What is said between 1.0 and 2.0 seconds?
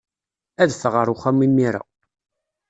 uxxam imir-a.